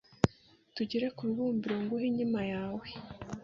tugere 0.75 1.07
ku 1.15 1.21
bibumbiro 1.27 1.75
nguhe 1.83 2.05
inkima 2.11 2.41
yawe, 2.51 2.87